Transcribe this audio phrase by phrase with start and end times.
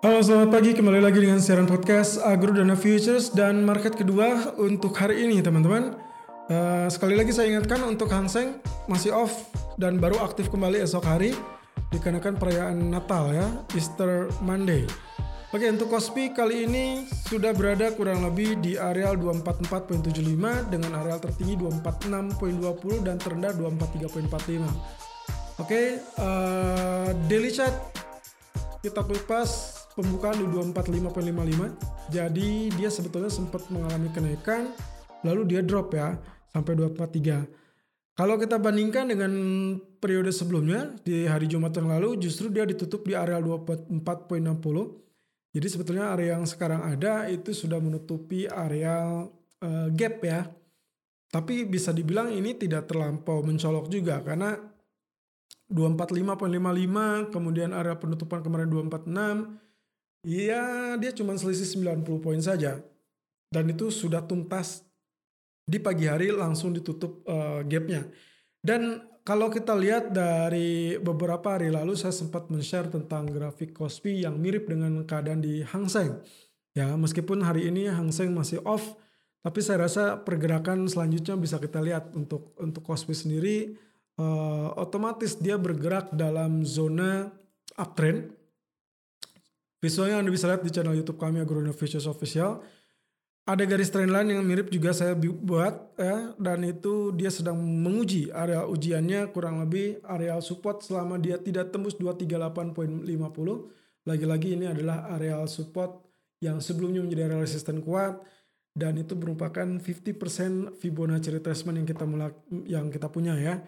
[0.00, 4.96] Halo selamat pagi kembali lagi dengan siaran podcast Agro Dana Futures dan market kedua untuk
[4.96, 5.92] hari ini teman-teman.
[6.48, 11.04] Uh, sekali lagi saya ingatkan untuk Hang Seng masih off dan baru aktif kembali esok
[11.04, 11.36] hari
[11.92, 13.44] dikarenakan perayaan Natal ya
[13.76, 14.88] Easter Monday.
[15.52, 20.16] Oke untuk Kospi kali ini sudah berada kurang lebih di areal 244.75
[20.72, 25.60] dengan areal tertinggi 246.20 dan terendah 243.45.
[25.60, 27.76] Oke uh, daily chart
[28.80, 34.72] kita kupas pembukaan di 245.55 jadi dia sebetulnya sempat mengalami kenaikan
[35.22, 36.16] lalu dia drop ya
[36.50, 39.32] sampai 243 kalau kita bandingkan dengan
[40.00, 45.00] periode sebelumnya di hari Jumat yang lalu justru dia ditutup di area 24.60
[45.50, 49.26] jadi sebetulnya area yang sekarang ada itu sudah menutupi area
[49.60, 50.46] uh, gap ya.
[51.30, 54.58] Tapi bisa dibilang ini tidak terlampau mencolok juga karena
[55.70, 59.69] 245.55 kemudian area penutupan kemarin 246
[60.20, 62.80] Iya, dia cuma selisih 90 poin saja.
[63.48, 64.84] Dan itu sudah tuntas
[65.64, 68.04] di pagi hari langsung ditutup uh, gapnya.
[68.60, 74.36] Dan kalau kita lihat dari beberapa hari lalu saya sempat men-share tentang grafik Kospi yang
[74.36, 76.20] mirip dengan keadaan di Hang Seng.
[76.76, 78.94] Ya, meskipun hari ini Hang Seng masih off,
[79.40, 83.72] tapi saya rasa pergerakan selanjutnya bisa kita lihat untuk untuk Kospi sendiri
[84.20, 87.32] uh, otomatis dia bergerak dalam zona
[87.80, 88.36] uptrend
[89.80, 92.60] Visualnya Anda bisa lihat di channel YouTube kami Agrono Vicious Official.
[93.48, 98.68] Ada garis trendline yang mirip juga saya buat ya dan itu dia sedang menguji area
[98.68, 103.08] ujiannya kurang lebih area support selama dia tidak tembus 238.50.
[104.04, 106.04] Lagi-lagi ini adalah area support
[106.44, 108.20] yang sebelumnya menjadi area resisten kuat
[108.76, 112.30] dan itu merupakan 50% Fibonacci retracement yang kita mulai,
[112.68, 113.58] yang kita punya ya.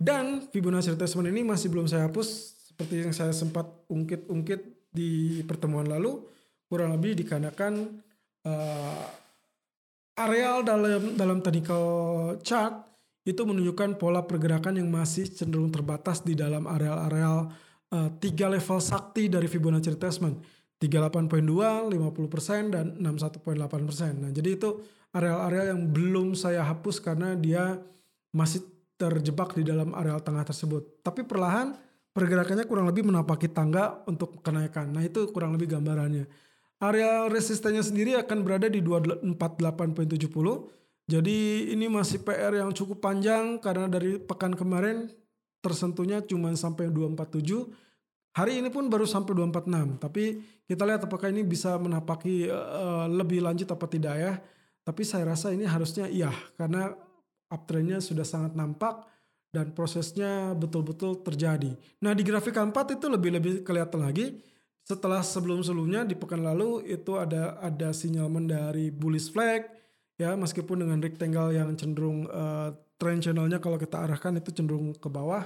[0.00, 2.28] Dan Fibonacci retracement ini masih belum saya hapus
[2.72, 6.24] seperti yang saya sempat ungkit-ungkit di pertemuan lalu
[6.68, 8.02] kurang lebih dikarenakan
[8.44, 9.04] uh,
[10.18, 11.84] areal dalam dalam technical
[12.42, 12.88] chart
[13.28, 17.52] itu menunjukkan pola pergerakan yang masih cenderung terbatas di dalam areal-areal
[17.92, 20.36] uh, tiga level sakti dari Fibonacci retracement
[20.78, 24.22] 38.2, 50% dan 61.8%.
[24.22, 24.78] Nah, jadi itu
[25.10, 27.82] areal-areal yang belum saya hapus karena dia
[28.30, 28.62] masih
[28.94, 31.02] terjebak di dalam areal tengah tersebut.
[31.02, 31.74] Tapi perlahan
[32.18, 34.90] pergerakannya kurang lebih menapaki tangga untuk kenaikan.
[34.90, 36.26] Nah itu kurang lebih gambarannya.
[36.82, 39.30] Area resistennya sendiri akan berada di 248.70.
[41.06, 41.38] Jadi
[41.70, 45.06] ini masih PR yang cukup panjang karena dari pekan kemarin
[45.62, 48.34] tersentuhnya cuma sampai 247.
[48.34, 50.02] Hari ini pun baru sampai 246.
[50.02, 50.24] Tapi
[50.66, 54.32] kita lihat apakah ini bisa menapaki uh, lebih lanjut apa tidak ya.
[54.82, 56.94] Tapi saya rasa ini harusnya iya karena
[57.48, 59.06] uptrendnya sudah sangat nampak
[59.48, 61.72] dan prosesnya betul-betul terjadi.
[62.04, 64.36] Nah di grafik keempat itu lebih-lebih kelihatan lagi.
[64.84, 69.68] Setelah sebelum-sebelumnya di pekan lalu itu ada ada sinyalmen dari bullish flag
[70.16, 75.08] ya meskipun dengan rectangle yang cenderung uh, trend channelnya kalau kita arahkan itu cenderung ke
[75.12, 75.44] bawah.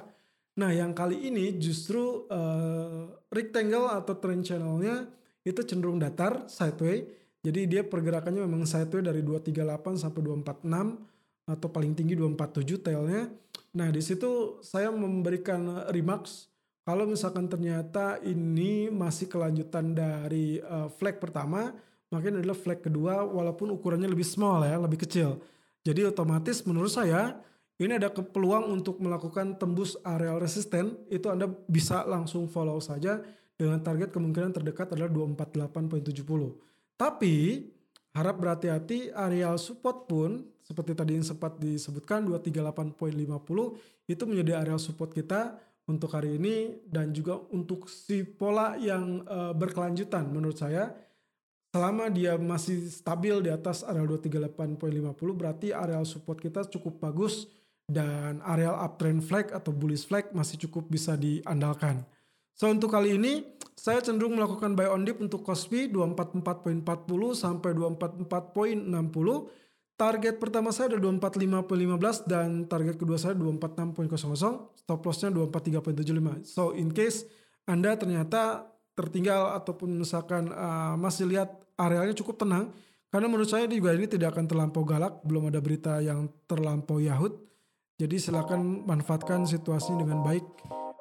[0.59, 5.11] Nah yang kali ini justru uh, rectangle atau trend channelnya
[5.43, 7.03] itu cenderung datar sideway.
[7.43, 11.12] Jadi dia pergerakannya memang sideway dari 238 sampai 246
[11.53, 13.29] atau paling tinggi 247 tailnya.
[13.77, 16.53] Nah, di situ saya memberikan remarks
[16.83, 21.71] kalau misalkan ternyata ini masih kelanjutan dari uh, flag pertama,
[22.11, 25.39] makin adalah flag kedua walaupun ukurannya lebih small ya, lebih kecil.
[25.87, 27.39] Jadi otomatis menurut saya
[27.79, 33.23] ini ada peluang untuk melakukan tembus areal resisten, itu Anda bisa langsung follow saja
[33.55, 36.99] dengan target kemungkinan terdekat adalah 248.70.
[36.99, 37.35] Tapi
[38.13, 45.11] harap berhati-hati areal support pun seperti tadi yang sempat disebutkan 238.50 itu menjadi area support
[45.11, 45.57] kita
[45.89, 50.95] untuk hari ini dan juga untuk si pola yang uh, berkelanjutan menurut saya
[51.73, 57.49] selama dia masih stabil di atas area 238.50 berarti area support kita cukup bagus
[57.89, 62.05] dan area uptrend flag atau bullish flag masih cukup bisa diandalkan.
[62.55, 63.43] So untuk kali ini
[63.77, 66.85] saya cenderung melakukan buy on dip untuk Kospi 244.40
[67.35, 69.63] sampai 244.60
[70.03, 74.83] Target pertama saya ada 245.15 dan target kedua saya 246.00.
[74.83, 76.43] Stop lossnya 243.75.
[76.43, 77.29] So in case
[77.71, 78.67] Anda ternyata
[78.99, 82.75] tertinggal ataupun misalkan uh, masih lihat arealnya cukup tenang,
[83.15, 87.39] karena menurut saya juga ini tidak akan terlampau galak, belum ada berita yang terlampau yahut.
[87.95, 90.43] Jadi silakan manfaatkan situasi dengan baik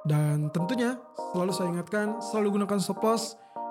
[0.06, 0.98] dan tentunya
[1.33, 3.06] selalu saya ingatkan selalu gunakan stop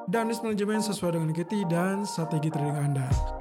[0.08, 3.39] dan risk sesuai dengan equity dan strategi trading Anda.